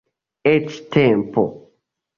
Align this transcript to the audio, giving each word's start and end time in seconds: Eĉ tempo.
Eĉ 0.53 0.79
tempo. 0.97 1.47